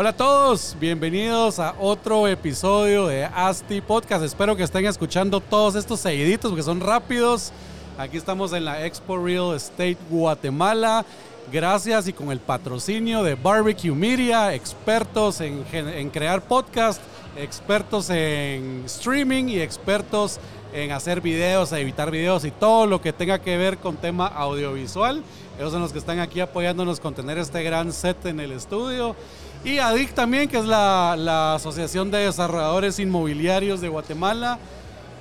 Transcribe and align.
Hola 0.00 0.10
a 0.10 0.16
todos, 0.16 0.76
bienvenidos 0.78 1.58
a 1.58 1.74
otro 1.76 2.28
episodio 2.28 3.08
de 3.08 3.24
ASTI 3.24 3.80
Podcast. 3.80 4.22
Espero 4.22 4.54
que 4.54 4.62
estén 4.62 4.86
escuchando 4.86 5.40
todos 5.40 5.74
estos 5.74 5.98
seguiditos 5.98 6.52
porque 6.52 6.62
son 6.62 6.78
rápidos. 6.78 7.50
Aquí 7.98 8.16
estamos 8.16 8.52
en 8.52 8.64
la 8.64 8.86
Expo 8.86 9.18
Real 9.18 9.56
Estate 9.56 9.96
Guatemala. 10.08 11.04
Gracias 11.50 12.06
y 12.06 12.12
con 12.12 12.30
el 12.30 12.38
patrocinio 12.38 13.24
de 13.24 13.34
Barbecue 13.34 13.90
Media, 13.90 14.54
expertos 14.54 15.40
en, 15.40 15.64
crear 16.10 16.42
podcast, 16.42 17.02
expertos 17.36 18.08
en 18.10 18.84
streaming 18.86 19.48
y 19.48 19.60
expertos 19.60 20.38
en 20.72 20.92
hacer 20.92 21.20
videos, 21.20 21.72
editar 21.72 22.12
videos 22.12 22.44
y 22.44 22.52
todo 22.52 22.86
lo 22.86 23.00
que 23.00 23.12
tenga 23.12 23.40
que 23.40 23.56
ver 23.56 23.78
con 23.78 23.96
tema 23.96 24.28
audiovisual. 24.28 25.24
Ellos 25.58 25.72
son 25.72 25.82
los 25.82 25.92
que 25.92 25.98
están 25.98 26.20
aquí 26.20 26.38
apoyándonos 26.38 27.00
con 27.00 27.14
tener 27.14 27.36
este 27.36 27.64
gran 27.64 27.92
set 27.92 28.26
en 28.26 28.38
el 28.38 28.52
estudio. 28.52 29.16
Y 29.64 29.78
ADIC 29.78 30.14
también, 30.14 30.48
que 30.48 30.58
es 30.58 30.64
la, 30.64 31.16
la 31.18 31.54
Asociación 31.56 32.10
de 32.10 32.18
Desarrolladores 32.18 32.98
Inmobiliarios 32.98 33.80
de 33.80 33.88
Guatemala. 33.88 34.58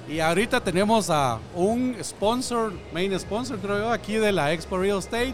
Y 0.07 0.19
ahorita 0.19 0.61
tenemos 0.61 1.09
a 1.09 1.39
un 1.53 1.97
sponsor, 2.01 2.71
main 2.93 3.19
sponsor 3.19 3.57
creo 3.57 3.79
yo, 3.79 3.91
aquí 3.91 4.13
de 4.13 4.31
la 4.31 4.53
Expo 4.53 4.77
Real 4.77 4.99
Estate, 4.99 5.33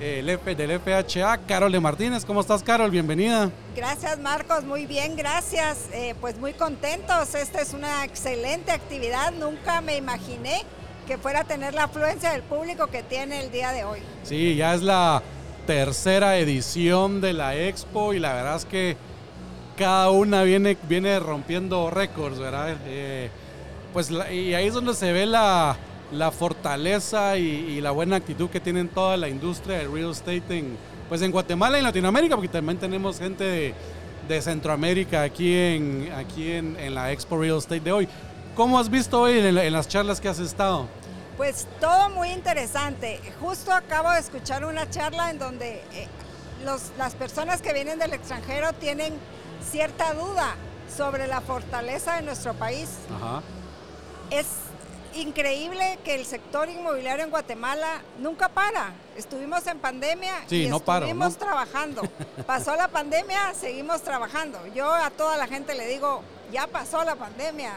el 0.00 0.28
F, 0.28 0.54
del 0.54 0.80
FHA, 0.80 1.38
Carol 1.46 1.70
de 1.70 1.78
Martínez. 1.78 2.24
¿Cómo 2.24 2.40
estás, 2.40 2.62
Carol? 2.62 2.90
Bienvenida. 2.90 3.50
Gracias, 3.76 4.18
Marcos. 4.18 4.64
Muy 4.64 4.86
bien, 4.86 5.14
gracias. 5.14 5.88
Eh, 5.92 6.14
pues 6.20 6.38
muy 6.38 6.52
contentos. 6.52 7.34
Esta 7.34 7.60
es 7.60 7.74
una 7.74 8.04
excelente 8.04 8.72
actividad. 8.72 9.32
Nunca 9.32 9.80
me 9.80 9.96
imaginé 9.96 10.62
que 11.06 11.18
fuera 11.18 11.40
a 11.40 11.44
tener 11.44 11.74
la 11.74 11.84
afluencia 11.84 12.32
del 12.32 12.42
público 12.42 12.88
que 12.88 13.02
tiene 13.02 13.40
el 13.40 13.50
día 13.50 13.72
de 13.72 13.84
hoy. 13.84 14.00
Sí, 14.22 14.56
ya 14.56 14.74
es 14.74 14.82
la 14.82 15.22
tercera 15.68 16.38
edición 16.38 17.20
de 17.20 17.34
la 17.34 17.54
Expo 17.54 18.14
y 18.14 18.18
la 18.18 18.32
verdad 18.32 18.56
es 18.56 18.64
que 18.64 18.96
cada 19.76 20.08
una 20.08 20.42
viene, 20.42 20.78
viene 20.88 21.20
rompiendo 21.20 21.90
récords, 21.90 22.38
¿verdad? 22.38 22.74
Eh, 22.86 23.28
pues 23.92 24.10
y 24.10 24.54
ahí 24.54 24.68
es 24.68 24.72
donde 24.72 24.94
se 24.94 25.12
ve 25.12 25.26
la, 25.26 25.76
la 26.10 26.30
fortaleza 26.30 27.36
y, 27.36 27.82
la 27.82 27.90
buena 27.90 28.16
actitud 28.16 28.48
que 28.48 28.60
tienen 28.60 28.88
toda 28.88 29.18
la 29.18 29.28
industria 29.28 29.76
del 29.76 29.92
real 29.92 30.12
estate 30.12 30.58
en, 30.58 30.78
pues 31.06 31.20
en 31.20 31.30
Guatemala 31.30 31.76
y 31.76 31.80
en 31.80 31.84
Latinoamérica, 31.84 32.34
porque 32.34 32.48
también 32.48 32.78
tenemos 32.78 33.18
gente 33.18 33.74
de, 34.26 34.40
Centroamérica 34.40 35.22
aquí, 35.22 35.54
en, 35.54 36.10
aquí 36.16 36.50
en, 36.50 36.78
en, 36.80 36.94
la 36.94 37.12
Expo 37.12 37.38
Real 37.38 37.58
Estate 37.58 37.80
de 37.80 37.92
hoy. 37.92 38.08
¿Cómo 38.56 38.78
has 38.78 38.88
visto 38.88 39.20
hoy 39.20 39.38
en 39.38 39.72
las 39.72 39.86
charlas 39.86 40.18
que 40.18 40.28
has 40.28 40.38
estado? 40.38 40.86
Pues 41.38 41.68
todo 41.78 42.10
muy 42.10 42.30
interesante. 42.30 43.20
Justo 43.40 43.72
acabo 43.72 44.10
de 44.10 44.18
escuchar 44.18 44.64
una 44.64 44.90
charla 44.90 45.30
en 45.30 45.38
donde 45.38 45.84
eh, 45.92 46.08
los, 46.64 46.90
las 46.98 47.14
personas 47.14 47.62
que 47.62 47.72
vienen 47.72 48.00
del 48.00 48.12
extranjero 48.12 48.72
tienen 48.72 49.14
cierta 49.70 50.14
duda 50.14 50.56
sobre 50.94 51.28
la 51.28 51.40
fortaleza 51.40 52.16
de 52.16 52.22
nuestro 52.22 52.54
país. 52.54 52.88
Ajá. 53.14 53.42
Es 54.30 54.46
increíble 55.14 56.00
que 56.04 56.16
el 56.16 56.26
sector 56.26 56.68
inmobiliario 56.68 57.24
en 57.24 57.30
Guatemala 57.30 58.02
nunca 58.18 58.48
para. 58.48 58.92
Estuvimos 59.16 59.64
en 59.68 59.78
pandemia 59.78 60.32
sí, 60.48 60.64
y 60.64 60.68
no 60.68 60.78
estuvimos 60.78 60.82
paro, 60.82 61.14
¿no? 61.14 61.30
trabajando. 61.30 62.02
Pasó 62.48 62.74
la 62.74 62.88
pandemia, 62.88 63.54
seguimos 63.54 64.02
trabajando. 64.02 64.58
Yo 64.74 64.92
a 64.92 65.10
toda 65.10 65.36
la 65.36 65.46
gente 65.46 65.76
le 65.76 65.86
digo, 65.86 66.24
ya 66.52 66.66
pasó 66.66 67.04
la 67.04 67.14
pandemia 67.14 67.72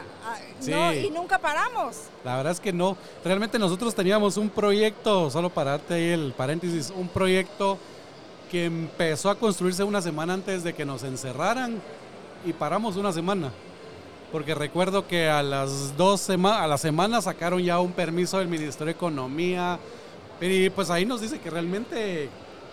Sí. 0.60 0.70
no, 0.70 0.92
y 0.92 1.10
nunca 1.10 1.38
paramos. 1.38 1.96
La 2.24 2.36
verdad 2.36 2.52
es 2.52 2.60
que 2.60 2.72
no. 2.72 2.96
Realmente 3.24 3.58
nosotros 3.58 3.94
teníamos 3.94 4.36
un 4.36 4.48
proyecto, 4.48 5.30
solo 5.30 5.50
para 5.50 5.72
darte 5.72 5.94
ahí 5.94 6.08
el 6.10 6.32
paréntesis, 6.36 6.92
un 6.94 7.08
proyecto 7.08 7.78
que 8.50 8.66
empezó 8.66 9.30
a 9.30 9.34
construirse 9.34 9.82
una 9.82 10.02
semana 10.02 10.34
antes 10.34 10.62
de 10.62 10.74
que 10.74 10.84
nos 10.84 11.02
encerraran 11.04 11.80
y 12.44 12.52
paramos 12.52 12.96
una 12.96 13.12
semana. 13.12 13.50
Porque 14.30 14.54
recuerdo 14.54 15.06
que 15.06 15.28
a 15.28 15.42
las 15.42 15.96
dos 15.96 16.20
semanas, 16.20 16.60
a 16.62 16.66
la 16.66 16.78
semana 16.78 17.20
sacaron 17.20 17.62
ya 17.62 17.80
un 17.80 17.92
permiso 17.92 18.38
del 18.38 18.48
Ministerio 18.48 18.86
de 18.86 18.92
Economía. 18.92 19.78
Y 20.40 20.70
pues 20.70 20.90
ahí 20.90 21.04
nos 21.04 21.20
dice 21.20 21.38
que 21.38 21.50
realmente 21.50 22.28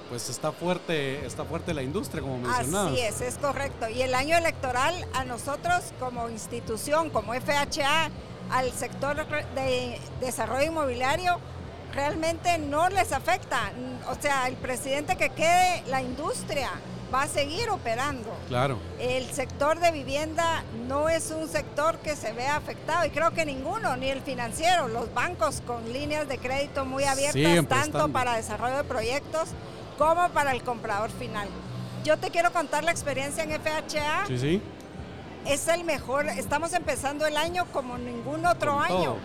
pues 0.10 0.30
está 0.30 0.52
fuerte, 0.52 1.26
está 1.26 1.46
fuerte 1.46 1.74
la 1.74 1.84
industria, 1.84 2.22
como 2.22 2.40
mencionabas. 2.40 2.94
Así 2.94 3.02
es, 3.02 3.22
es 3.22 3.38
correcto. 3.38 3.88
Y 3.88 4.02
el 4.02 4.16
año 4.16 4.36
electoral 4.36 4.94
a 5.14 5.24
nosotros 5.24 5.94
como 6.00 6.30
institución, 6.30 7.12
como 7.12 7.34
FHA, 7.34 8.10
al 8.50 8.72
sector 8.72 9.28
de 9.54 10.00
desarrollo 10.20 10.66
inmobiliario, 10.66 11.40
realmente 11.94 12.58
no 12.58 12.90
les 12.90 13.12
afecta. 13.12 13.72
O 14.10 14.20
sea, 14.20 14.48
el 14.48 14.56
presidente 14.56 15.16
que 15.16 15.30
quede, 15.30 15.84
la 15.88 16.02
industria 16.02 16.72
va 17.14 17.24
a 17.24 17.28
seguir 17.28 17.70
operando. 17.70 18.30
Claro. 18.48 18.80
El 19.00 19.32
sector 19.32 19.80
de 19.80 19.92
vivienda 19.92 20.64
no 20.88 21.10
es 21.10 21.32
un 21.32 21.48
sector 21.48 21.98
que 22.00 22.16
se 22.16 22.34
vea 22.34 22.56
afectado 22.56 23.06
y 23.06 23.10
creo 23.10 23.32
que 23.32 23.46
ninguno, 23.46 23.96
ni 23.98 24.10
el 24.10 24.22
financiero, 24.22 24.88
los 24.88 25.14
bancos 25.14 25.62
con 25.66 25.92
líneas 25.92 26.28
de 26.28 26.38
crédito 26.38 26.86
muy 26.86 27.04
abiertas, 27.04 27.68
tanto 27.68 28.10
para 28.10 28.36
desarrollo 28.36 28.78
de 28.78 28.84
proyectos 28.84 29.50
como 30.00 30.30
para 30.30 30.54
el 30.54 30.64
comprador 30.64 31.12
final. 31.12 31.50
Yo 32.06 32.18
te 32.18 32.32
quiero 32.32 32.54
contar 32.54 32.86
la 32.86 32.92
experiencia 32.92 33.44
en 33.44 33.52
FHA. 33.52 34.26
Sí, 34.28 34.40
sí. 34.40 34.62
Es 35.46 35.68
el 35.68 35.84
mejor, 35.84 36.28
estamos 36.30 36.74
empezando 36.74 37.28
el 37.28 37.36
año 37.36 37.66
como 37.74 37.98
ningún 37.98 38.46
otro 38.46 38.76
Con 38.76 38.84
año. 38.84 39.04
todo. 39.04 39.18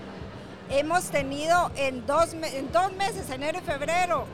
Hemos 0.70 1.04
tenido 1.04 1.70
en 1.76 2.04
dos, 2.06 2.34
en 2.34 2.72
dos 2.72 2.92
meses, 2.94 3.30
enero 3.30 3.58
y 3.58 3.62
febrero, 3.62 4.26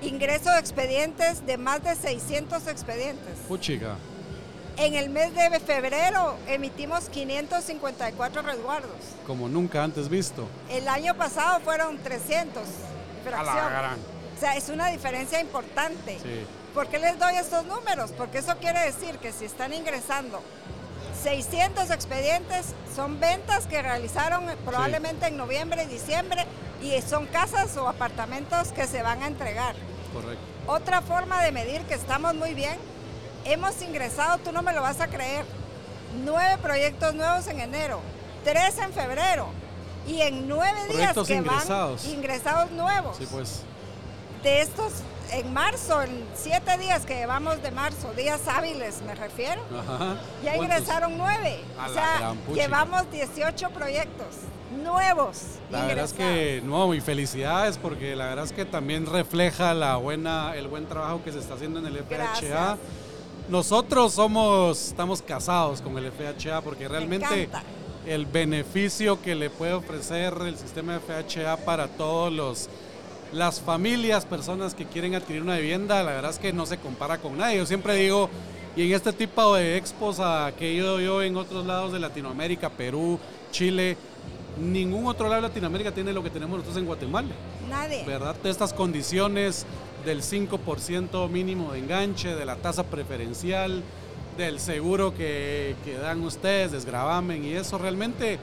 ingreso 0.00 0.50
de 0.52 0.60
expedientes 0.60 1.44
de 1.44 1.58
más 1.58 1.82
de 1.82 1.96
600 1.96 2.68
expedientes. 2.68 3.38
Puchica. 3.48 3.96
En 4.76 4.94
el 4.94 5.10
mes 5.10 5.34
de 5.34 5.58
febrero 5.58 6.36
emitimos 6.46 7.08
554 7.08 8.42
resguardos. 8.42 8.96
Como 9.26 9.48
nunca 9.48 9.82
antes 9.82 10.08
visto. 10.08 10.46
El 10.70 10.86
año 10.88 11.16
pasado 11.16 11.58
fueron 11.60 11.98
300. 11.98 12.62
A 13.36 13.42
la 13.42 13.70
gran. 13.70 14.19
O 14.40 14.42
sea, 14.42 14.56
es 14.56 14.70
una 14.70 14.88
diferencia 14.88 15.38
importante. 15.38 16.18
Sí. 16.22 16.46
¿Por 16.72 16.86
qué 16.88 16.98
les 16.98 17.18
doy 17.18 17.34
estos 17.34 17.66
números? 17.66 18.10
Porque 18.16 18.38
eso 18.38 18.56
quiere 18.56 18.80
decir 18.80 19.18
que 19.18 19.32
si 19.32 19.44
están 19.44 19.74
ingresando 19.74 20.40
600 21.22 21.90
expedientes, 21.90 22.68
son 22.96 23.20
ventas 23.20 23.66
que 23.66 23.82
realizaron 23.82 24.46
probablemente 24.64 25.26
en 25.26 25.36
noviembre 25.36 25.82
y 25.82 25.88
diciembre 25.88 26.46
y 26.80 26.98
son 27.02 27.26
casas 27.26 27.76
o 27.76 27.86
apartamentos 27.86 28.68
que 28.68 28.86
se 28.86 29.02
van 29.02 29.22
a 29.22 29.26
entregar. 29.26 29.74
Correcto. 30.14 30.42
Otra 30.68 31.02
forma 31.02 31.44
de 31.44 31.52
medir 31.52 31.82
que 31.82 31.92
estamos 31.92 32.34
muy 32.34 32.54
bien, 32.54 32.78
hemos 33.44 33.82
ingresado, 33.82 34.38
tú 34.38 34.52
no 34.52 34.62
me 34.62 34.72
lo 34.72 34.80
vas 34.80 35.02
a 35.02 35.08
creer, 35.08 35.44
nueve 36.24 36.56
proyectos 36.62 37.14
nuevos 37.14 37.46
en 37.46 37.60
enero, 37.60 38.00
tres 38.42 38.78
en 38.78 38.94
febrero 38.94 39.48
y 40.08 40.22
en 40.22 40.48
nueve 40.48 40.78
días 40.88 41.14
que 41.26 41.34
ingresados. 41.34 42.04
van 42.04 42.14
ingresados 42.14 42.70
nuevos. 42.70 43.18
Sí, 43.18 43.28
pues. 43.30 43.64
De 44.42 44.62
estos, 44.62 44.92
en 45.32 45.52
marzo, 45.52 46.02
en 46.02 46.24
siete 46.34 46.78
días 46.78 47.04
que 47.04 47.14
llevamos 47.14 47.62
de 47.62 47.70
marzo, 47.70 48.12
días 48.16 48.40
hábiles 48.48 49.02
me 49.02 49.14
refiero, 49.14 49.60
Ajá. 49.78 50.16
ya 50.42 50.56
ingresaron 50.56 51.18
nueve. 51.18 51.60
A 51.78 51.86
O 51.86 51.92
sea, 51.92 52.34
llevamos 52.54 53.10
18 53.10 53.70
proyectos 53.70 54.26
nuevos. 54.82 55.42
La 55.70 55.84
verdad 55.84 56.04
es 56.04 56.12
que, 56.12 56.62
no, 56.64 56.94
y 56.94 57.00
felicidades 57.00 57.76
porque 57.76 58.16
la 58.16 58.26
verdad 58.26 58.44
es 58.44 58.52
que 58.52 58.64
también 58.64 59.06
refleja 59.06 59.74
la 59.74 59.96
buena, 59.96 60.54
el 60.56 60.68
buen 60.68 60.86
trabajo 60.86 61.22
que 61.22 61.32
se 61.32 61.38
está 61.38 61.54
haciendo 61.54 61.80
en 61.80 61.86
el 61.86 61.96
FHA. 61.98 62.16
Gracias. 62.16 62.78
Nosotros 63.48 64.14
somos, 64.14 64.88
estamos 64.88 65.22
casados 65.22 65.82
con 65.82 65.98
el 65.98 66.10
FHA 66.12 66.60
porque 66.62 66.88
realmente 66.88 67.48
el 68.06 68.26
beneficio 68.26 69.20
que 69.20 69.34
le 69.34 69.50
puede 69.50 69.74
ofrecer 69.74 70.34
el 70.46 70.56
sistema 70.56 70.98
FHA 71.00 71.56
para 71.58 71.88
todos 71.88 72.32
los 72.32 72.68
las 73.32 73.60
familias, 73.60 74.24
personas 74.24 74.74
que 74.74 74.86
quieren 74.86 75.14
adquirir 75.14 75.42
una 75.42 75.56
vivienda, 75.56 76.02
la 76.02 76.12
verdad 76.12 76.30
es 76.30 76.38
que 76.38 76.52
no 76.52 76.66
se 76.66 76.78
compara 76.78 77.18
con 77.18 77.38
nadie. 77.38 77.58
Yo 77.58 77.66
siempre 77.66 77.94
digo, 77.94 78.28
y 78.76 78.88
en 78.88 78.94
este 78.94 79.12
tipo 79.12 79.54
de 79.54 79.76
expos 79.76 80.18
a, 80.20 80.52
que 80.58 80.68
he 80.68 80.72
ido 80.74 81.00
yo 81.00 81.22
en 81.22 81.36
otros 81.36 81.66
lados 81.66 81.92
de 81.92 82.00
Latinoamérica, 82.00 82.70
Perú, 82.70 83.18
Chile, 83.50 83.96
ningún 84.60 85.06
otro 85.06 85.28
lado 85.28 85.42
de 85.42 85.48
Latinoamérica 85.48 85.92
tiene 85.92 86.12
lo 86.12 86.22
que 86.22 86.30
tenemos 86.30 86.58
nosotros 86.58 86.78
en 86.78 86.86
Guatemala. 86.86 87.34
Nadie. 87.68 88.04
¿Verdad? 88.04 88.36
Estas 88.44 88.72
condiciones 88.72 89.66
del 90.04 90.22
5% 90.22 91.28
mínimo 91.28 91.72
de 91.72 91.80
enganche, 91.80 92.34
de 92.34 92.44
la 92.44 92.56
tasa 92.56 92.84
preferencial, 92.84 93.82
del 94.36 94.58
seguro 94.60 95.14
que, 95.14 95.76
que 95.84 95.94
dan 95.94 96.22
ustedes, 96.22 96.72
desgravamen 96.72 97.44
y 97.44 97.52
eso 97.52 97.78
realmente 97.78 98.38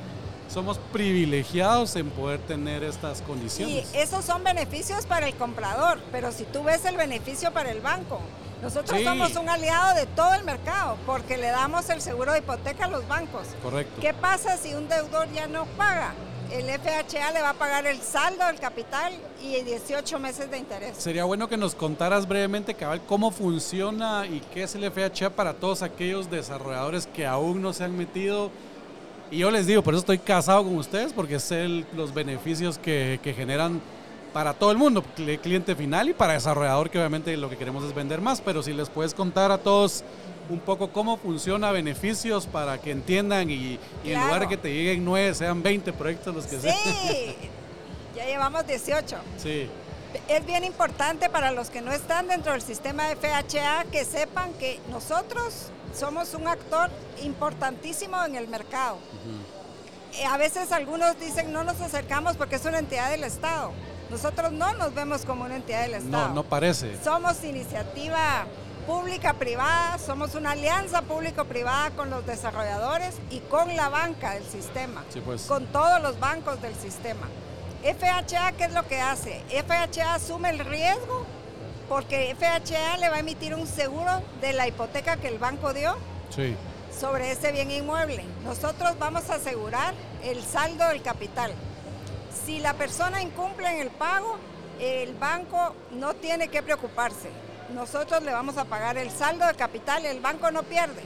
somos 0.47 0.77
privilegiados 0.93 1.95
en 1.95 2.09
poder 2.09 2.39
tener 2.39 2.83
estas 2.83 3.19
Y 3.21 3.23
condiciones. 3.23 3.89
esos 3.93 4.23
son 4.25 4.43
beneficios 4.43 5.05
para 5.05 5.27
el 5.27 5.35
comprador, 5.35 5.99
pero 6.11 6.31
si 6.31 6.43
tú 6.45 6.63
ves 6.63 6.85
el 6.85 6.97
beneficio 6.97 7.51
para 7.51 7.71
el 7.71 7.81
banco, 7.81 8.19
nosotros 8.61 8.97
Sí. 8.97 9.03
somos 9.05 9.35
un 9.35 9.49
aliado 9.49 9.95
de 9.95 10.05
todo 10.07 10.33
el 10.33 10.43
mercado 10.43 10.97
porque 11.05 11.37
le 11.37 11.47
damos 11.47 11.89
el 11.89 12.01
seguro 12.01 12.31
de 12.33 12.39
hipoteca 12.39 12.85
a 12.85 12.87
los 12.89 13.07
bancos. 13.07 13.47
Correcto. 13.61 14.01
¿Qué 14.01 14.13
pasa 14.13 14.57
si 14.57 14.73
un 14.73 14.87
deudor 14.87 15.31
ya 15.31 15.47
no 15.47 15.65
paga? 15.77 16.13
El 16.51 16.69
FHA 16.69 17.31
le 17.33 17.41
va 17.41 17.49
a 17.49 17.53
pagar 17.55 17.85
el 17.87 18.01
saldo 18.01 18.45
del 18.45 18.57
capital 18.57 19.13
y 19.43 19.61
18 19.63 20.17
meses 20.17 20.49
de 20.49 20.57
interés. 20.57 20.95
Sería 20.97 21.25
bueno 21.25 21.49
que 21.49 21.57
nos 21.57 21.75
contaras 21.75 22.25
brevemente, 22.25 22.73
cabal, 22.73 23.01
cómo 23.05 23.31
funciona 23.31 24.25
y 24.25 24.39
qué 24.53 24.63
es 24.63 24.73
el 24.73 24.85
FHA 24.89 25.31
para 25.31 25.55
todos 25.55 25.81
aquellos 25.81 26.31
desarrolladores 26.31 27.05
que 27.05 27.27
aún 27.27 27.61
no 27.61 27.73
se 27.73 27.83
han 27.83 27.97
metido. 27.97 28.49
Y 29.31 29.39
yo 29.39 29.51
les 29.51 29.65
digo, 29.67 29.81
por 29.81 29.93
eso 29.93 29.99
estoy 29.99 30.19
casado 30.19 30.63
con 30.63 30.77
ustedes, 30.77 31.11
porque 31.13 31.39
sé 31.39 31.65
el- 31.65 31.85
los 31.95 32.13
beneficios 32.13 32.77
que, 32.77 33.19
que 33.21 33.33
generan 33.33 33.81
para 34.33 34.53
todo 34.53 34.71
el 34.71 34.77
mundo, 34.77 35.03
cl- 35.17 35.39
cliente 35.39 35.75
final 35.75 36.09
y 36.09 36.13
para 36.13 36.33
desarrollador, 36.33 36.89
que 36.89 36.97
obviamente 36.97 37.35
lo 37.37 37.49
que 37.49 37.57
queremos 37.57 37.83
es 37.83 37.93
vender 37.93 38.21
más. 38.21 38.39
Pero 38.41 38.63
si 38.63 38.71
les 38.73 38.89
puedes 38.89 39.13
contar 39.13 39.51
a 39.51 39.57
todos 39.57 40.03
un 40.49 40.59
poco 40.59 40.89
cómo 40.91 41.17
funciona, 41.17 41.71
beneficios 41.71 42.45
para 42.45 42.77
que 42.79 42.91
entiendan 42.91 43.49
y, 43.49 43.77
y 44.05 44.11
en 44.11 44.21
lugar 44.21 44.41
de 44.41 44.47
que 44.47 44.55
te 44.57 44.73
lleguen 44.73 45.03
nueve, 45.03 45.33
sean 45.35 45.61
20 45.61 45.91
proyectos 45.93 46.33
los 46.33 46.45
que 46.45 46.59
sean. 46.59 46.75
Sí, 46.83 47.35
ya 48.15 48.25
llevamos 48.25 48.65
18. 48.65 49.17
Sí, 49.37 49.67
Es 50.29 50.45
bien 50.45 50.63
importante 50.63 51.29
para 51.29 51.51
los 51.51 51.69
que 51.69 51.81
no 51.81 51.91
están 51.91 52.29
dentro 52.29 52.53
del 52.53 52.61
sistema 52.61 53.09
de 53.09 53.17
FHA 53.17 53.85
que 53.91 54.05
sepan 54.05 54.53
que 54.53 54.79
nosotros 54.89 55.69
somos 55.97 56.33
un 56.33 56.47
actor 56.47 56.89
importantísimo 57.23 58.23
en 58.25 58.35
el 58.35 58.47
mercado. 58.47 58.97
Eh, 60.13 60.25
A 60.25 60.37
veces 60.37 60.71
algunos 60.71 61.19
dicen 61.19 61.51
no 61.51 61.63
nos 61.63 61.79
acercamos 61.81 62.37
porque 62.37 62.55
es 62.55 62.65
una 62.65 62.79
entidad 62.79 63.09
del 63.09 63.23
Estado. 63.23 63.71
Nosotros 64.09 64.51
no 64.51 64.73
nos 64.75 64.93
vemos 64.93 65.25
como 65.25 65.43
una 65.45 65.55
entidad 65.57 65.81
del 65.81 65.95
Estado. 65.95 66.29
no, 66.29 66.33
no 66.35 66.43
parece. 66.43 66.97
Somos 67.03 67.43
iniciativa 67.43 68.45
pública-privada, 68.85 69.97
somos 69.97 70.33
una 70.35 70.51
alianza 70.51 71.01
público-privada 71.01 71.89
con 71.91 72.09
los 72.09 72.25
desarrolladores 72.25 73.15
y 73.29 73.39
con 73.41 73.75
la 73.75 73.89
banca 73.89 74.31
del 74.35 74.45
sistema, 74.45 75.03
Sí, 75.09 75.19
pues. 75.19 75.41
con 75.43 75.65
todos 75.67 76.01
los 76.01 76.17
bancos 76.21 76.61
del 76.61 76.73
sistema. 76.73 77.27
FHA, 77.83 78.53
¿qué 78.53 78.63
es 78.63 78.73
lo 78.73 78.87
que 78.87 78.99
hace? 79.01 79.43
FHA 79.49 80.13
asume 80.15 80.49
el 80.51 80.59
riesgo 80.59 81.25
porque 81.89 82.35
FHA 82.37 82.97
le 82.97 83.09
va 83.09 83.17
a 83.17 83.19
emitir 83.19 83.55
un 83.55 83.67
seguro 83.67 84.21
de 84.41 84.53
la 84.53 84.67
hipoteca 84.67 85.17
que 85.17 85.27
el 85.27 85.39
banco 85.39 85.73
dio 85.73 85.97
Sí. 86.35 86.55
sobre 86.99 87.31
ese 87.31 87.51
bien 87.51 87.71
inmueble. 87.71 88.23
Nosotros 88.43 88.97
vamos 88.99 89.29
a 89.29 89.35
asegurar 89.35 89.93
el 90.23 90.43
saldo 90.43 90.87
del 90.89 91.01
capital. 91.01 91.53
Si 92.45 92.59
la 92.59 92.73
persona 92.73 93.21
incumple 93.21 93.67
en 93.69 93.79
el 93.81 93.89
pago, 93.89 94.37
el 94.79 95.13
banco 95.15 95.75
no 95.91 96.13
tiene 96.15 96.49
que 96.49 96.61
preocuparse. 96.61 97.29
Nosotros 97.73 98.21
le 98.23 98.31
vamos 98.31 98.57
a 98.57 98.65
pagar 98.65 98.97
el 98.97 99.09
saldo 99.11 99.45
de 99.45 99.53
capital 99.55 100.03
y 100.03 100.07
el 100.07 100.19
banco 100.19 100.51
no 100.51 100.63
pierde. 100.63 101.01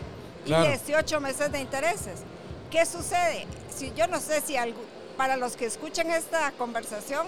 Claro. 0.45 0.65
Y 0.65 0.69
18 0.69 1.19
meses 1.19 1.51
de 1.51 1.59
intereses. 1.59 2.21
¿Qué 2.69 2.85
sucede? 2.85 3.45
Si 3.75 3.91
yo 3.95 4.07
no 4.07 4.19
sé 4.19 4.41
si 4.41 4.55
para 5.17 5.37
los 5.37 5.55
que 5.55 5.65
escuchen 5.65 6.09
esta 6.11 6.51
conversación, 6.53 7.27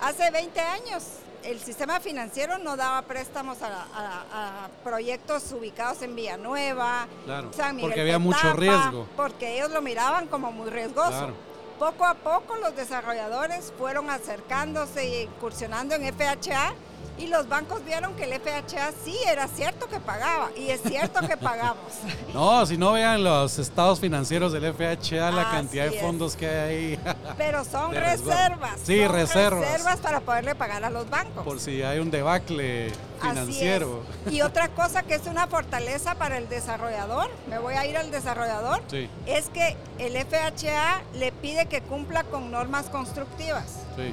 hace 0.00 0.30
20 0.30 0.60
años 0.60 1.02
el 1.46 1.60
sistema 1.60 2.00
financiero 2.00 2.58
no 2.58 2.76
daba 2.76 3.02
préstamos 3.02 3.58
a, 3.62 3.66
a- 3.68 4.64
a 4.64 4.68
proyectos 4.84 5.52
ubicados 5.52 6.02
en 6.02 6.14
Villanueva, 6.16 7.06
Claro, 7.24 7.52
San 7.52 7.76
Miguel 7.76 7.90
porque 7.90 8.00
había 8.00 8.18
mucho 8.18 8.52
riesgo. 8.54 9.06
Porque 9.16 9.56
ellos 9.56 9.70
lo 9.70 9.80
miraban 9.82 10.26
como 10.26 10.50
muy 10.52 10.70
riesgoso. 10.70 11.08
Claro. 11.10 11.34
Poco 11.78 12.04
a 12.06 12.14
poco 12.14 12.56
los 12.56 12.74
desarrolladores 12.74 13.72
fueron 13.78 14.08
acercándose 14.10 15.02
e 15.02 15.22
incursionando 15.24 15.94
en 15.94 16.04
FHA 16.14 16.74
y 17.18 17.28
los 17.28 17.48
bancos 17.48 17.82
vieron 17.84 18.14
que 18.14 18.24
el 18.24 18.38
FHA 18.38 18.92
sí 19.04 19.16
era 19.26 19.48
cierto 19.48 19.88
que 19.88 19.98
pagaba 20.00 20.50
y 20.54 20.68
es 20.68 20.82
cierto 20.82 21.26
que 21.26 21.36
pagamos. 21.38 21.76
No, 22.34 22.66
si 22.66 22.76
no 22.76 22.92
vean 22.92 23.24
los 23.24 23.58
estados 23.58 23.98
financieros 24.00 24.52
del 24.52 24.74
FHA, 24.74 25.30
la 25.30 25.42
Así 25.42 25.50
cantidad 25.56 25.88
de 25.88 25.96
es. 25.96 26.02
fondos 26.02 26.36
que 26.36 26.46
hay 26.46 26.54
ahí, 26.76 27.00
Pero 27.38 27.64
son 27.64 27.92
De 27.92 28.00
reservas. 28.00 28.72
Sí, 28.84 29.02
son 29.02 29.12
reservas. 29.14 29.60
reservas 29.60 29.96
para 30.00 30.20
poderle 30.20 30.54
pagar 30.54 30.84
a 30.84 30.90
los 30.90 31.08
bancos. 31.08 31.42
por 31.44 31.58
si 31.58 31.82
hay 31.82 31.98
un 32.00 32.10
debacle 32.10 32.88
Así 32.88 33.28
financiero. 33.30 34.02
es. 34.26 34.32
Y 34.34 34.42
otra 34.42 34.68
cosa 34.68 35.02
que 35.02 35.14
es 35.14 35.26
una 35.26 35.46
fortaleza 35.46 36.16
para 36.16 36.36
el 36.36 36.50
desarrollador, 36.50 37.30
me 37.48 37.58
voy 37.58 37.72
a 37.74 37.86
ir 37.86 37.96
al 37.96 38.10
desarrollador, 38.10 38.82
Sí, 38.90 39.08
es 39.24 39.48
que 39.48 39.74
el 39.98 40.14
FHA 40.26 41.00
le 41.14 41.32
pide 41.32 41.64
que 41.66 41.80
cumpla 41.80 42.24
con 42.24 42.50
normas 42.50 42.86
constructivas. 42.90 43.64
sí, 43.96 44.12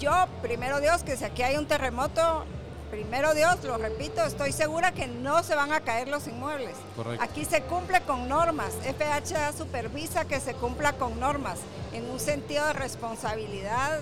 Yo, 0.00 0.26
primero 0.42 0.80
Dios, 0.80 1.02
que 1.02 1.16
si 1.16 1.24
aquí 1.24 1.42
hay 1.42 1.56
un 1.56 1.66
terremoto, 1.66 2.44
primero 2.90 3.34
Dios, 3.34 3.62
lo 3.64 3.76
repito, 3.76 4.22
estoy 4.24 4.50
segura 4.52 4.92
que 4.92 5.06
no 5.06 5.42
se 5.42 5.54
van 5.54 5.72
a 5.72 5.80
caer 5.80 6.08
los 6.08 6.26
inmuebles. 6.26 6.74
correcto. 6.96 7.22
Aquí 7.22 7.44
se 7.44 7.62
cumple 7.62 8.00
con 8.02 8.28
normas. 8.28 8.72
FHA 8.82 9.52
supervisa 9.52 10.24
que 10.24 10.40
se 10.40 10.54
cumpla 10.54 10.94
con 10.94 11.20
normas 11.20 11.58
en 11.92 12.08
un 12.10 12.18
sentido 12.18 12.66
de 12.66 12.72
responsabilidad 12.72 14.00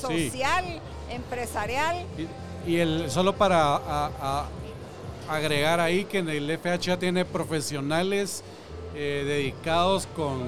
social, 0.00 0.64
empresarial. 1.10 2.04
Y, 2.66 2.70
y 2.70 2.76
el, 2.80 3.10
solo 3.10 3.34
para 3.36 3.76
a- 3.76 4.10
a- 4.20 4.46
agregar 5.30 5.78
ahí 5.80 6.04
que 6.04 6.18
en 6.18 6.28
el 6.28 6.58
FHA 6.58 6.98
tiene 6.98 7.24
profesionales 7.24 8.42
eh, 8.94 9.24
dedicados 9.26 10.06
con, 10.16 10.40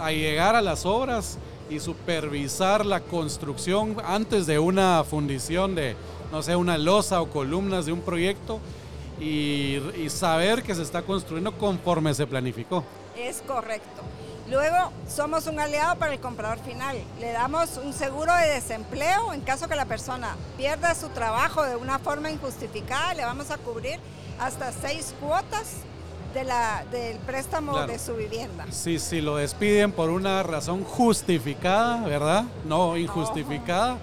a 0.00 0.10
llegar 0.12 0.54
a 0.56 0.60
las 0.62 0.84
obras 0.84 1.38
y 1.70 1.80
supervisar 1.80 2.84
la 2.84 3.00
construcción 3.00 3.96
antes 4.04 4.46
de 4.46 4.58
una 4.58 5.04
fundición 5.04 5.74
de, 5.74 5.96
no 6.30 6.42
sé, 6.42 6.56
una 6.56 6.78
losa 6.78 7.20
o 7.20 7.30
columnas 7.30 7.86
de 7.86 7.92
un 7.92 8.00
proyecto 8.00 8.60
y, 9.20 9.80
saber 10.08 10.62
que 10.62 10.74
se 10.74 10.82
está 10.82 11.02
construyendo 11.02 11.56
conforme 11.56 12.14
se 12.14 12.26
planificó. 12.26 12.84
Es 13.16 13.42
correcto. 13.42 14.02
Luego, 14.50 14.92
somos 15.08 15.46
un 15.46 15.58
aliado 15.58 15.96
para 15.96 16.12
el 16.12 16.20
comprador 16.20 16.58
final. 16.58 16.98
Le 17.18 17.32
damos 17.32 17.78
un 17.82 17.92
seguro 17.92 18.34
de 18.34 18.48
desempleo 18.48 19.32
en 19.32 19.40
caso 19.40 19.68
que 19.68 19.74
la 19.74 19.86
persona 19.86 20.36
pierda 20.58 20.94
su 20.94 21.08
trabajo 21.08 21.62
de 21.62 21.76
una 21.76 21.98
forma 21.98 22.30
injustificada. 22.30 23.14
Le 23.14 23.24
vamos 23.24 23.50
a 23.50 23.56
cubrir 23.56 23.98
hasta 24.38 24.70
seis 24.72 25.14
cuotas 25.18 25.76
de 26.34 26.44
la, 26.44 26.84
del 26.90 27.16
préstamo 27.18 27.72
Claro. 27.72 27.92
de 27.92 27.98
su 27.98 28.14
vivienda. 28.14 28.66
Si, 28.70 28.98
si 28.98 29.20
lo 29.20 29.36
despiden 29.36 29.92
por 29.92 30.10
una 30.10 30.42
razón 30.42 30.84
justificada, 30.84 32.06
¿verdad? 32.06 32.44
No 32.64 32.96
injustificada. 32.96 33.96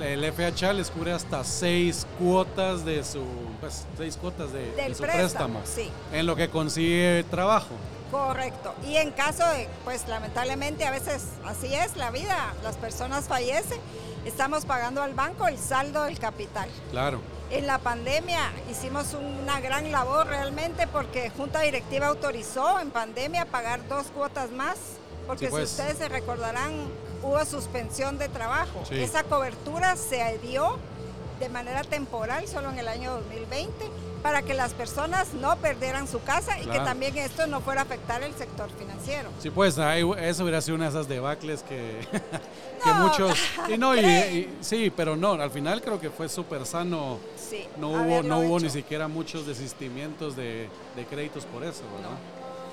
El 0.00 0.24
FHA 0.32 0.72
les 0.72 0.90
cubre 0.90 1.12
hasta 1.12 1.44
seis 1.44 2.04
cuotas 2.18 2.84
de 2.84 3.04
su, 3.04 3.22
pues, 3.60 3.86
seis 3.96 4.16
cuotas 4.16 4.52
de, 4.52 4.64
su 4.94 5.02
préstamo, 5.02 5.60
préstamo, 5.60 5.60
sí. 5.64 5.88
en 6.12 6.26
lo 6.26 6.34
que 6.34 6.48
consigue 6.48 7.24
trabajo. 7.30 7.74
Correcto. 8.10 8.74
Y 8.86 8.96
en 8.96 9.12
caso 9.12 9.46
de, 9.48 9.68
pues 9.84 10.08
lamentablemente 10.08 10.84
a 10.84 10.90
veces 10.90 11.24
así 11.44 11.74
es 11.74 11.96
la 11.96 12.10
vida, 12.10 12.54
las 12.64 12.76
personas 12.76 13.26
fallecen, 13.26 13.78
estamos 14.24 14.64
pagando 14.64 15.00
al 15.02 15.14
banco 15.14 15.46
el 15.46 15.58
saldo 15.58 16.04
del 16.04 16.18
capital. 16.18 16.68
Claro, 16.90 17.20
En 17.54 17.68
la 17.68 17.78
pandemia 17.78 18.50
hicimos 18.68 19.14
una 19.14 19.60
gran 19.60 19.92
labor 19.92 20.26
realmente 20.26 20.88
porque 20.88 21.30
Junta 21.30 21.60
Directiva 21.60 22.08
autorizó 22.08 22.80
en 22.80 22.90
pandemia 22.90 23.44
pagar 23.44 23.86
dos 23.86 24.08
cuotas 24.08 24.50
más, 24.50 24.76
porque 25.28 25.46
Sí, 25.46 25.50
pues. 25.52 25.70
si 25.70 25.80
ustedes 25.80 25.98
se 25.98 26.08
recordarán, 26.08 26.72
hubo 27.22 27.44
suspensión 27.44 28.18
de 28.18 28.28
trabajo. 28.28 28.82
Sí. 28.88 29.00
Esa 29.00 29.22
cobertura 29.22 29.94
se 29.94 30.36
dio 30.38 30.78
de 31.40 31.48
manera 31.48 31.82
temporal 31.82 32.46
solo 32.48 32.70
en 32.70 32.78
el 32.78 32.88
año 32.88 33.12
2020 33.12 33.72
para 34.22 34.40
que 34.42 34.54
las 34.54 34.72
personas 34.72 35.34
no 35.34 35.56
perdieran 35.56 36.08
su 36.08 36.22
casa 36.22 36.58
y 36.58 36.64
que 36.66 36.78
también 36.78 37.16
esto 37.18 37.46
no 37.46 37.60
fuera 37.60 37.82
a 37.82 37.84
afectar 37.84 38.22
el 38.22 38.32
sector 38.34 38.70
financiero. 38.78 39.28
sí, 39.40 39.50
pues 39.50 39.78
ahí- 39.78 40.02
eso 40.18 40.44
hubiera 40.44 40.62
sido 40.62 40.76
una 40.76 40.84
de 40.84 40.90
esas 40.90 41.08
debacles 41.08 41.62
que, 41.62 42.06
que 42.82 42.88
No, 42.90 42.94
muchos. 43.08 43.38
Y 43.68 43.76
no, 43.76 43.94
y, 44.00 44.48
sí, 44.62 44.90
pero 44.94 45.14
no, 45.16 45.32
al 45.32 45.50
final 45.50 45.82
creo 45.82 46.00
que 46.00 46.08
fue 46.08 46.28
súper 46.30 46.64
sano. 46.64 47.18
Sí, 47.36 47.66
No 47.76 47.90
hubo, 47.90 48.22
no 48.22 48.38
hubo 48.40 48.58
ni 48.60 48.70
siquiera 48.70 49.08
muchos 49.08 49.46
desistimientos 49.46 50.34
de, 50.36 50.68
de 50.96 51.04
créditos 51.04 51.44
por 51.44 51.62
eso, 51.62 51.82
¿verdad? 51.94 52.16